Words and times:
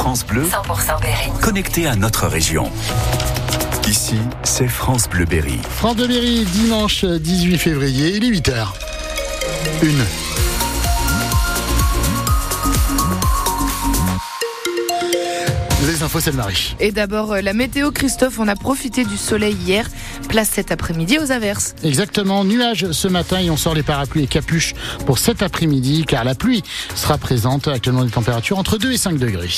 France 0.00 0.24
Bleu, 0.24 0.44
100% 0.44 0.98
Berry. 1.02 1.30
connecté 1.42 1.86
à 1.86 1.94
notre 1.94 2.26
région. 2.26 2.70
Ici, 3.86 4.16
c'est 4.44 4.66
France 4.66 5.06
Bleu 5.06 5.26
Berry. 5.26 5.60
France 5.76 5.96
de 5.96 6.06
Berry, 6.06 6.46
dimanche 6.46 7.04
18 7.04 7.58
février, 7.58 8.16
il 8.16 8.24
est 8.24 8.30
8h. 8.30 8.68
Une. 9.82 10.02
Les 16.00 16.06
infos, 16.06 16.20
c'est. 16.20 16.32
Et 16.80 16.92
d'abord, 16.92 17.32
euh, 17.32 17.40
la 17.42 17.52
météo, 17.52 17.90
Christophe, 17.90 18.38
on 18.38 18.48
a 18.48 18.56
profité 18.56 19.04
du 19.04 19.18
soleil 19.18 19.54
hier. 19.54 19.86
Place 20.30 20.48
cet 20.48 20.72
après-midi 20.72 21.18
aux 21.18 21.30
averses. 21.30 21.74
Exactement, 21.84 22.42
nuages 22.42 22.90
ce 22.92 23.06
matin 23.06 23.38
et 23.38 23.50
on 23.50 23.58
sort 23.58 23.74
les 23.74 23.82
parapluies 23.82 24.22
et 24.22 24.26
capuches 24.26 24.72
pour 25.04 25.18
cet 25.18 25.42
après-midi 25.42 26.06
car 26.06 26.24
la 26.24 26.34
pluie 26.34 26.62
sera 26.94 27.18
présente. 27.18 27.68
Actuellement, 27.68 28.04
des 28.04 28.10
températures 28.10 28.56
entre 28.56 28.78
2 28.78 28.92
et 28.92 28.96
5 28.96 29.18
degrés. 29.18 29.50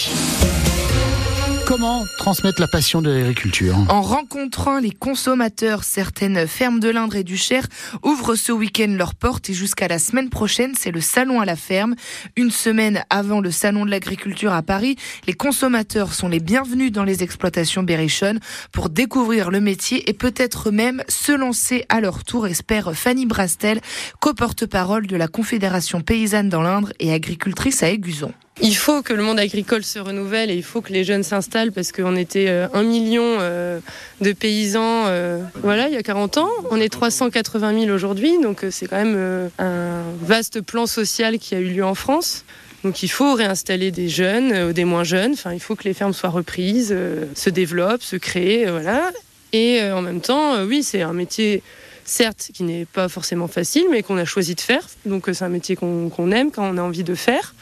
Comment 1.73 2.05
transmettre 2.19 2.61
la 2.61 2.69
passion 2.69 3.01
de 3.01 3.11
l'agriculture? 3.11 3.75
En 3.89 4.03
rencontrant 4.03 4.79
les 4.79 4.91
consommateurs, 4.91 5.85
certaines 5.85 6.47
fermes 6.47 6.81
de 6.81 6.91
l'Indre 6.91 7.17
et 7.17 7.25
du 7.25 7.39
Cher 7.39 7.67
ouvrent 8.03 8.35
ce 8.35 8.53
week-end 8.53 8.95
leurs 8.95 9.15
portes 9.15 9.48
et 9.48 9.55
jusqu'à 9.55 9.89
la 9.89 9.98
semaine 9.98 10.29
prochaine, 10.29 10.75
c'est 10.77 10.91
le 10.91 11.01
salon 11.01 11.41
à 11.41 11.47
la 11.47 11.57
ferme. 11.57 11.95
Une 12.37 12.51
semaine 12.51 13.03
avant 13.09 13.41
le 13.41 13.51
salon 13.51 13.87
de 13.87 13.91
l'agriculture 13.91 14.53
à 14.53 14.61
Paris, 14.61 14.97
les 15.27 15.33
consommateurs 15.33 16.12
sont 16.12 16.29
les 16.29 16.41
bienvenus 16.41 16.93
dans 16.93 17.05
les 17.05 17.23
exploitations 17.23 17.83
berrichonnes 17.83 18.41
pour 18.70 18.91
découvrir 18.91 19.51
le 19.51 19.62
métier 19.62 20.11
et 20.11 20.12
peut-être 20.12 20.70
même 20.70 21.03
se 21.09 21.33
lancer 21.33 21.87
à 21.89 22.03
leur 22.03 22.23
tour, 22.23 22.47
espère 22.47 22.93
Fanny 22.93 23.25
Brastel, 23.25 23.81
co-porte-parole 24.20 25.07
de 25.07 25.17
la 25.17 25.27
Confédération 25.27 26.03
paysanne 26.03 26.51
dans 26.51 26.61
l'Indre 26.61 26.93
et 27.01 27.15
agricultrice 27.15 27.83
à 27.83 27.89
Aiguzon. 27.89 28.34
Il 28.61 28.77
faut 28.77 29.02
que 29.02 29.15
le 29.15 29.23
monde 29.23 29.41
agricole 29.41 29.83
se 29.83 29.98
renouvelle 29.98 30.51
et 30.51 30.55
il 30.55 30.62
faut 30.62 30.83
que 30.83 30.92
les 30.92 31.05
jeunes 31.05 31.23
s'installent 31.23 31.73
parce 31.73 31.91
qu'on 31.91 32.16
était 32.16 32.48
euh, 32.48 32.69
un 32.75 32.83
million 32.83 33.38
euh, 33.41 33.81
de 34.20 34.33
paysans 34.33 35.06
euh, 35.06 35.42
voilà, 35.62 35.89
il 35.89 35.95
y 35.95 35.97
a 35.97 36.03
40 36.03 36.36
ans. 36.36 36.50
On 36.70 36.78
est 36.78 36.91
380 36.91 37.80
000 37.80 37.95
aujourd'hui, 37.95 38.39
donc 38.42 38.67
c'est 38.70 38.86
quand 38.86 39.03
même 39.03 39.50
un 39.58 40.03
vaste 40.20 40.61
plan 40.61 40.86
social 40.86 41.39
qui 41.39 41.55
a 41.55 41.61
eu 41.61 41.69
lieu 41.69 41.84
en 41.84 41.95
France. 41.95 42.45
Donc 42.84 43.03
il 43.03 43.08
faut 43.08 43.34
réinstaller 43.34 43.91
des 43.91 44.08
jeunes, 44.08 44.53
euh, 44.53 44.73
des 44.73 44.84
moins 44.84 45.05
jeunes. 45.05 45.33
Enfin, 45.33 45.55
il 45.55 45.61
faut 45.61 45.75
que 45.75 45.84
les 45.84 45.95
fermes 45.95 46.12
soient 46.12 46.30
reprises, 46.30 46.95
se 47.34 47.50
développent, 47.50 48.03
se 48.03 48.17
créent, 48.17 48.67
voilà. 48.70 49.11
Et 49.55 49.83
en 49.83 50.03
même 50.03 50.20
temps, 50.20 50.62
oui, 50.64 50.83
c'est 50.83 51.03
un 51.03 51.12
métier 51.12 51.62
certes 52.05 52.50
qui 52.55 52.62
n'est 52.62 52.86
pas 52.86 53.08
forcément 53.08 53.48
facile, 53.48 53.84
mais 53.91 54.03
qu'on 54.03 54.17
a 54.19 54.25
choisi 54.25 54.55
de 54.55 54.61
faire. 54.61 54.86
Donc 55.06 55.28
c'est 55.33 55.45
un 55.45 55.48
métier 55.48 55.77
qu'on 55.77 56.11
qu'on 56.11 56.30
aime, 56.33 56.50
quand 56.50 56.69
on 56.69 56.78
a 56.78 56.83
envie 56.83 57.05
de 57.05 57.14
faire. 57.14 57.55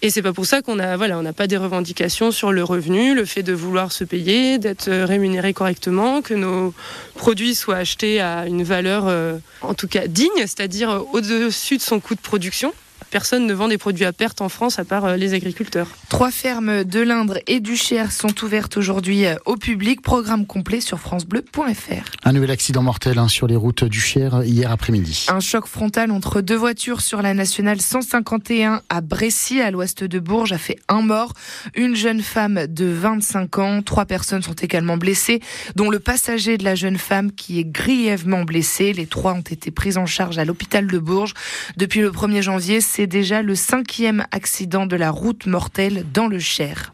Et 0.00 0.10
c'est 0.10 0.22
pas 0.22 0.32
pour 0.32 0.46
ça 0.46 0.62
qu'on 0.62 0.78
a, 0.78 0.96
voilà, 0.96 1.20
n'a 1.22 1.32
pas 1.32 1.48
des 1.48 1.56
revendications 1.56 2.30
sur 2.30 2.52
le 2.52 2.62
revenu, 2.62 3.16
le 3.16 3.24
fait 3.24 3.42
de 3.42 3.52
vouloir 3.52 3.90
se 3.90 4.04
payer, 4.04 4.58
d'être 4.58 4.86
euh, 4.86 5.04
rémunéré 5.04 5.52
correctement, 5.52 6.22
que 6.22 6.34
nos 6.34 6.72
produits 7.16 7.56
soient 7.56 7.76
achetés 7.76 8.20
à 8.20 8.46
une 8.46 8.62
valeur, 8.62 9.08
euh, 9.08 9.38
en 9.60 9.74
tout 9.74 9.88
cas 9.88 10.06
digne, 10.06 10.30
c'est-à-dire 10.36 10.90
euh, 10.90 11.00
au-dessus 11.12 11.78
de 11.78 11.82
son 11.82 11.98
coût 11.98 12.14
de 12.14 12.20
production. 12.20 12.72
Personne 13.10 13.46
ne 13.46 13.54
vend 13.54 13.68
des 13.68 13.78
produits 13.78 14.04
à 14.04 14.12
perte 14.12 14.42
en 14.42 14.50
France 14.50 14.78
à 14.78 14.84
part 14.84 15.06
euh, 15.06 15.16
les 15.16 15.32
agriculteurs. 15.32 15.88
Trois 16.10 16.30
fermes 16.30 16.84
de 16.84 17.00
l'Indre 17.00 17.38
et 17.46 17.60
du 17.60 17.74
Cher 17.74 18.12
sont 18.12 18.44
ouvertes 18.44 18.76
aujourd'hui 18.76 19.24
euh, 19.24 19.36
au 19.46 19.56
public. 19.56 20.02
Programme 20.02 20.44
complet 20.46 20.80
sur 20.80 20.98
francebleu.fr. 20.98 22.12
Un 22.24 22.32
nouvel 22.32 22.50
accident 22.50 22.82
mortel 22.82 23.18
hein, 23.18 23.28
sur 23.28 23.46
les 23.46 23.56
routes 23.56 23.84
du 23.84 24.00
Cher 24.00 24.42
hier 24.44 24.70
après-midi. 24.70 25.26
Un 25.28 25.40
choc 25.40 25.66
frontal 25.66 26.10
entre 26.10 26.42
deux 26.42 26.56
voitures 26.56 27.00
sur 27.00 27.22
la 27.22 27.32
nationale 27.32 27.80
151 27.80 28.82
à 28.90 29.00
Brécy, 29.00 29.62
à 29.62 29.70
l'ouest 29.70 30.04
de 30.04 30.18
Bourges, 30.18 30.52
a 30.52 30.58
fait 30.58 30.78
un 30.88 31.00
mort. 31.00 31.32
Une 31.74 31.96
jeune 31.96 32.20
femme 32.20 32.66
de 32.66 32.86
25 32.86 33.58
ans. 33.58 33.82
Trois 33.82 34.04
personnes 34.04 34.42
sont 34.42 34.52
également 34.52 34.98
blessées, 34.98 35.40
dont 35.76 35.88
le 35.88 35.98
passager 35.98 36.58
de 36.58 36.64
la 36.64 36.74
jeune 36.74 36.98
femme 36.98 37.32
qui 37.32 37.58
est 37.58 37.64
grièvement 37.64 38.44
blessé. 38.44 38.92
Les 38.92 39.06
trois 39.06 39.32
ont 39.32 39.40
été 39.40 39.70
pris 39.70 39.96
en 39.96 40.04
charge 40.04 40.36
à 40.38 40.44
l'hôpital 40.44 40.86
de 40.86 40.98
Bourges. 40.98 41.32
Depuis 41.76 42.00
le 42.00 42.10
1er 42.10 42.42
janvier, 42.42 42.80
c'est 42.98 43.06
déjà 43.06 43.42
le 43.42 43.54
cinquième 43.54 44.26
accident 44.32 44.84
de 44.84 44.96
la 44.96 45.12
route 45.12 45.46
mortelle 45.46 46.04
dans 46.12 46.26
le 46.26 46.40
Cher. 46.40 46.92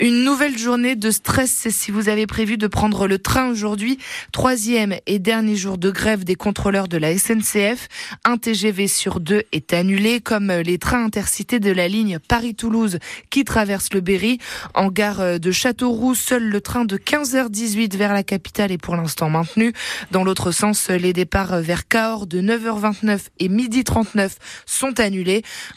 Une 0.00 0.24
nouvelle 0.24 0.56
journée 0.56 0.96
de 0.96 1.10
stress 1.10 1.68
si 1.68 1.90
vous 1.90 2.08
avez 2.08 2.26
prévu 2.26 2.56
de 2.56 2.66
prendre 2.66 3.06
le 3.06 3.18
train 3.18 3.50
aujourd'hui. 3.50 3.98
Troisième 4.32 4.96
et 5.06 5.18
dernier 5.18 5.56
jour 5.56 5.76
de 5.76 5.90
grève 5.90 6.24
des 6.24 6.36
contrôleurs 6.36 6.88
de 6.88 6.96
la 6.96 7.16
SNCF. 7.16 7.88
Un 8.24 8.38
TGV 8.38 8.88
sur 8.88 9.20
deux 9.20 9.42
est 9.52 9.74
annulé, 9.74 10.20
comme 10.20 10.50
les 10.50 10.78
trains 10.78 11.04
intercités 11.04 11.60
de 11.60 11.70
la 11.70 11.86
ligne 11.86 12.18
Paris-Toulouse 12.18 12.98
qui 13.28 13.44
traverse 13.44 13.92
le 13.92 14.00
Berry. 14.00 14.38
En 14.74 14.88
gare 14.88 15.38
de 15.38 15.52
Châteauroux, 15.52 16.14
seul 16.14 16.48
le 16.48 16.60
train 16.62 16.86
de 16.86 16.96
15h18 16.96 17.94
vers 17.96 18.14
la 18.14 18.22
capitale 18.22 18.72
est 18.72 18.78
pour 18.78 18.96
l'instant 18.96 19.28
maintenu. 19.28 19.74
Dans 20.12 20.24
l'autre 20.24 20.50
sens, 20.50 20.88
les 20.88 21.12
départs 21.12 21.60
vers 21.60 21.86
Cahors 21.88 22.26
de 22.26 22.40
9h29 22.40 23.20
et 23.38 23.48
midi 23.50 23.84
39 23.84 24.38
sont 24.64 24.98
annulés. 24.98 25.25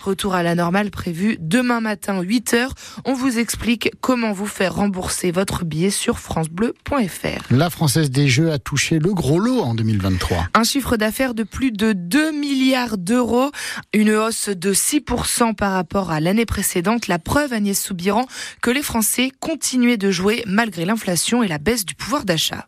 Retour 0.01 0.35
à 0.35 0.43
la 0.43 0.55
normale 0.55 0.91
prévu 0.91 1.37
demain 1.39 1.81
matin 1.81 2.21
8h. 2.21 2.69
On 3.05 3.13
vous 3.13 3.39
explique 3.39 3.91
comment 4.01 4.31
vous 4.31 4.45
faire 4.45 4.75
rembourser 4.75 5.31
votre 5.31 5.65
billet 5.65 5.89
sur 5.89 6.19
francebleu.fr. 6.19 7.51
La 7.51 7.69
Française 7.69 8.11
des 8.11 8.27
Jeux 8.27 8.51
a 8.51 8.59
touché 8.59 8.99
le 8.99 9.13
gros 9.13 9.39
lot 9.39 9.61
en 9.61 9.73
2023. 9.73 10.47
Un 10.53 10.63
chiffre 10.63 10.97
d'affaires 10.97 11.33
de 11.33 11.43
plus 11.43 11.71
de 11.71 11.93
2 11.93 12.31
milliards 12.31 12.97
d'euros, 12.97 13.51
une 13.93 14.11
hausse 14.11 14.49
de 14.49 14.73
6% 14.73 15.55
par 15.55 15.73
rapport 15.73 16.11
à 16.11 16.19
l'année 16.19 16.45
précédente. 16.45 17.07
La 17.07 17.19
preuve, 17.19 17.53
Agnès 17.53 17.79
Soubiran, 17.79 18.25
que 18.61 18.71
les 18.71 18.83
Français 18.83 19.31
continuaient 19.39 19.97
de 19.97 20.11
jouer 20.11 20.43
malgré 20.45 20.85
l'inflation 20.85 21.43
et 21.43 21.47
la 21.47 21.57
baisse 21.57 21.85
du 21.85 21.95
pouvoir 21.95 22.25
d'achat. 22.25 22.67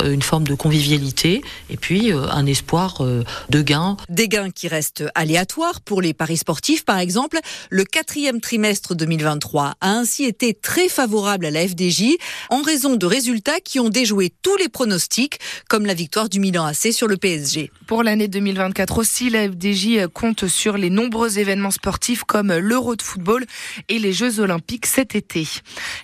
euh, 0.00 0.12
une 0.12 0.22
forme 0.22 0.44
de 0.44 0.54
convivialité 0.54 1.42
et 1.70 1.76
puis 1.76 2.12
euh, 2.12 2.28
un 2.30 2.46
espoir 2.46 3.00
euh, 3.00 3.24
de 3.50 3.62
gain. 3.62 3.96
Des 4.08 4.28
gains 4.28 4.50
qui 4.50 4.68
restent 4.68 5.04
aléatoires 5.14 5.80
pour 5.80 6.02
les 6.02 6.14
paris 6.14 6.36
sportifs, 6.36 6.84
par 6.84 6.98
exemple. 6.98 7.38
Le 7.70 7.84
quatrième 7.84 8.40
trimestre 8.40 8.94
2023 8.94 9.74
a 9.80 9.90
ainsi 9.90 10.24
été 10.24 10.54
très 10.54 10.88
favorable 10.88 11.46
à 11.46 11.50
la 11.50 11.66
FDJ 11.66 12.16
en 12.50 12.62
raison 12.62 12.96
de 12.96 13.06
résultats 13.06 13.60
qui 13.60 13.80
ont 13.80 13.88
déjoué 13.88 14.32
tous 14.42 14.56
les 14.56 14.68
pronostics, 14.68 15.38
comme 15.68 15.86
la 15.86 15.94
victoire 15.94 16.28
du 16.28 16.40
Milan 16.40 16.64
AC 16.64 16.92
sur 16.92 17.08
le 17.08 17.16
PSG. 17.16 17.70
Pour 17.86 18.02
l'année 18.02 18.28
2024 18.28 18.98
aussi, 18.98 19.30
la 19.30 19.48
FDJ 19.48 20.06
compte 20.12 20.46
sur 20.46 20.76
les 20.76 20.90
nombreux 20.90 21.38
événements 21.38 21.70
sportifs 21.70 22.24
comme 22.24 22.52
l'Euro 22.52 22.96
de 22.96 23.02
football 23.02 23.44
et 23.88 23.98
les 23.98 24.12
Jeux 24.12 24.40
Olympiques 24.40 24.86
cet 24.86 25.14
été. 25.14 25.46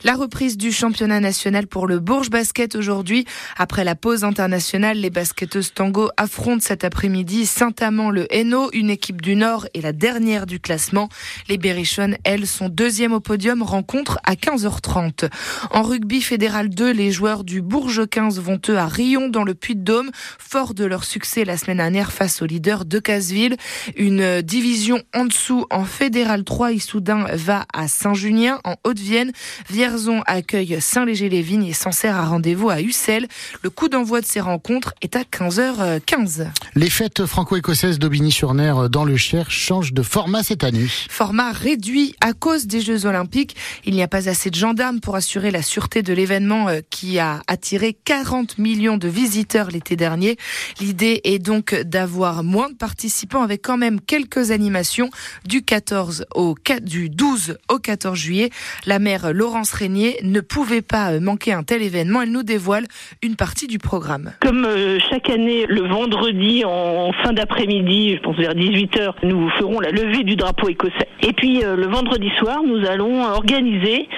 La 0.03 0.15
reprise 0.15 0.57
du 0.57 0.73
championnat 0.73 1.21
national 1.21 1.67
pour 1.67 1.87
le 1.87 1.99
Bourges 1.99 2.31
Basket 2.31 2.75
aujourd'hui. 2.75 3.25
Après 3.65 3.83
la 3.83 3.95
pause 3.95 4.25
internationale, 4.25 4.99
les 4.99 5.09
basketteuses 5.09 5.73
tango 5.73 6.11
affrontent 6.19 6.61
cet 6.61 6.85
après-midi 6.85 7.47
Saint-Amand-le 7.47 8.27
Hainaut, 8.29 8.69
une 8.75 8.91
équipe 8.91 9.23
du 9.23 9.37
Nord 9.37 9.67
et 9.73 9.81
la 9.81 9.95
dernière 9.95 10.45
du 10.45 10.61
classement. 10.61 11.09
Les 11.49 11.57
Berrichonnes, 11.57 12.19
elles, 12.25 12.47
sont 12.47 12.69
deuxième 12.69 13.15
au 13.15 13.21
podium, 13.21 13.63
rencontre 13.63 14.19
à 14.23 14.35
15h30. 14.35 15.31
En 15.71 15.81
rugby 15.81 16.21
fédéral 16.21 16.69
2, 16.69 16.93
les 16.93 17.11
joueurs 17.11 17.43
du 17.43 17.63
Bourges 17.63 18.07
15 18.07 18.39
vont 18.39 18.61
eux 18.69 18.77
à 18.77 18.87
Rion 18.87 19.31
dans 19.31 19.45
le 19.45 19.55
Puy-de-Dôme, 19.55 20.11
fort 20.39 20.75
de 20.75 20.85
leur 20.85 21.05
succès 21.05 21.47
la 21.47 21.57
semaine 21.57 21.79
dernière 21.79 22.13
face 22.13 22.43
au 22.43 22.45
leader 22.45 22.85
de 22.85 22.99
Casseville. 22.99 23.57
Une 23.97 24.43
division 24.43 25.01
en 25.15 25.25
dessous 25.25 25.65
en 25.71 25.87
fédéral 25.87 26.45
3, 26.45 26.73
Issoudun 26.73 27.25
va 27.33 27.65
à 27.73 27.89
Saint-Junien 27.89 28.61
en 28.65 28.75
Haute-Vienne. 28.85 29.33
Vierzon 29.71 30.21
accueille 30.27 30.83
Saint-Léger-les-Vignes 30.83 31.65
et 31.65 31.73
Sancerre 31.73 32.19
à 32.19 32.27
rendez-vous 32.27 32.69
à 32.69 32.83
Ussel. 32.83 33.27
Le 33.63 33.71
coup 33.71 33.89
d'envoi 33.89 34.21
de 34.21 34.27
ces 34.27 34.41
rencontres 34.41 34.95
est 35.01 35.17
à 35.17 35.23
15h15. 35.23 36.49
Les 36.75 36.91
fêtes 36.91 37.25
franco-écossaises 37.25 37.99
d'Aubigny-sur-Ner 37.99 38.89
dans 38.91 39.05
le 39.05 39.17
Cher 39.17 39.51
changent 39.51 39.93
de 39.93 40.03
format 40.03 40.43
cette 40.43 40.65
année. 40.65 40.87
Format 41.09 41.53
réduit 41.53 42.15
à 42.21 42.33
cause 42.33 42.67
des 42.67 42.81
Jeux 42.81 43.07
Olympiques. 43.07 43.57
Il 43.85 43.95
n'y 43.95 44.03
a 44.03 44.09
pas 44.09 44.29
assez 44.29 44.51
de 44.51 44.55
gendarmes 44.55 45.01
pour 45.01 45.17
assurer 45.17 45.51
la 45.51 45.63
sûreté 45.63 46.03
de 46.03 46.13
l'événement 46.13 46.69
euh, 46.69 46.81
qui 46.91 47.19
a 47.19 47.41
attiré 47.47 47.97
40 48.05 48.59
millions 48.59 48.97
de 48.97 49.09
visiteurs 49.09 49.71
l'été 49.71 49.97
dernier. 49.97 50.37
L'idée 50.81 51.21
est 51.25 51.39
donc 51.39 51.75
d'avoir 51.75 52.45
moins 52.45 52.71
de 52.71 52.77
participants 52.77 53.43
avec 53.43 53.63
quand 53.63 53.79
même 53.79 54.01
quelques 54.01 54.51
animations 54.51 55.11
du 55.47 55.63
14 55.63 56.27
au 56.35 56.55
4, 56.55 56.85
du 56.85 57.09
12 57.09 57.59
au 57.69 57.79
14 57.79 58.19
juillet. 58.19 58.51
La 58.87 58.99
maire 58.99 59.33
Laurence 59.33 59.73
Régnier 59.73 60.19
ne 60.23 60.41
pouvait 60.41 60.83
pas 60.83 61.13
euh, 61.13 61.21
manquer 61.21 61.53
un 61.53 61.63
tel 61.63 61.83
événement. 61.83 62.23
Elle 62.23 62.33
nous 62.33 62.43
dévoile 62.43 62.87
une 63.23 63.37
partie 63.37 63.44
du 63.69 63.79
programme. 63.79 64.33
Comme 64.41 64.65
euh, 64.65 64.99
chaque 65.11 65.29
année, 65.29 65.67
le 65.69 65.83
vendredi 65.83 66.65
en 66.65 67.13
fin 67.23 67.33
d'après-midi, 67.33 68.15
je 68.17 68.21
pense 68.21 68.37
vers 68.37 68.55
18h, 68.55 69.13
nous 69.23 69.51
ferons 69.51 69.81
la 69.81 69.91
levée 69.91 70.25
du 70.25 70.37
drapeau 70.37 70.69
écossais. 70.69 71.09
Et 71.23 71.33
puis 71.33 71.61
le 71.61 71.87
vendredi 71.87 72.31
soir, 72.39 72.63
nous 72.65 72.87
allons 72.87 73.25
organiser 73.25 74.09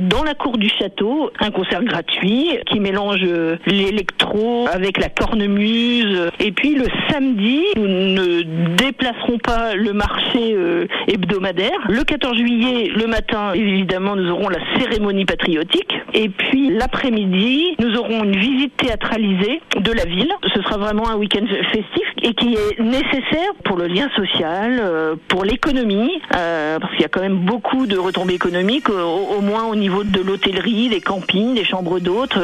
dans 0.00 0.22
la 0.22 0.34
cour 0.34 0.58
du 0.58 0.68
château 0.68 1.30
un 1.40 1.50
concert 1.50 1.82
gratuit 1.84 2.58
qui 2.66 2.80
mélange 2.80 3.22
l'électro 3.66 4.66
avec 4.72 4.98
la 4.98 5.08
cornemuse. 5.08 6.30
Et 6.40 6.52
puis 6.52 6.74
le 6.74 6.86
samedi, 7.10 7.62
nous 7.76 7.88
ne 7.88 8.42
déplacerons 8.76 9.38
pas 9.38 9.74
le 9.74 9.92
marché 9.92 10.54
euh, 10.54 10.86
hebdomadaire. 11.08 11.78
Le 11.88 12.02
14 12.04 12.36
juillet, 12.36 12.90
le 12.94 13.06
matin, 13.06 13.52
évidemment, 13.54 14.16
nous 14.16 14.30
aurons 14.30 14.48
la 14.48 14.58
cérémonie 14.78 15.24
patriotique. 15.24 15.94
Et 16.14 16.28
puis 16.28 16.70
l'après-midi, 16.70 17.76
nous 17.78 17.96
aurons 17.96 18.24
une 18.24 18.36
visite 18.36 18.76
théâtralisée 18.76 19.60
de 19.78 19.92
la 19.92 20.04
ville. 20.04 20.32
Ce 20.54 20.62
sera 20.62 20.76
vraiment 20.76 21.08
un 21.08 21.16
week-end 21.16 21.46
festif 21.72 22.06
et 22.22 22.34
qui 22.34 22.54
est 22.54 22.80
nécessaire 22.80 23.52
pour 23.64 23.76
le 23.76 23.86
lien 23.86 24.08
social, 24.16 24.78
euh, 24.80 25.16
pour 25.28 25.44
l'économie, 25.44 26.20
euh, 26.36 26.78
parce 26.78 26.92
qu'il 26.92 27.02
y 27.02 27.06
a 27.06 27.08
quand 27.08 27.20
même 27.20 27.38
beaucoup 27.38 27.86
de 27.86 27.98
retombées 27.98 28.34
économiques, 28.34 28.88
au 28.90 29.40
moins 29.40 29.61
au 29.68 29.74
niveau 29.74 30.04
de 30.04 30.20
l'hôtellerie, 30.20 30.88
des 30.88 31.00
campings, 31.00 31.54
des 31.54 31.64
chambres 31.64 32.00
d'hôtes. 32.00 32.38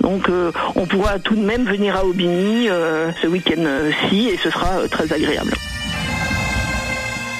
donc 0.00 0.28
on 0.74 0.86
pourra 0.86 1.18
tout 1.18 1.34
de 1.34 1.40
même 1.44 1.64
venir 1.64 1.96
à 1.96 2.04
Aubigny 2.04 2.68
ce 2.68 3.26
week-end-ci 3.26 4.28
et 4.28 4.38
ce 4.42 4.50
sera 4.50 4.88
très 4.88 5.12
agréable. 5.12 5.52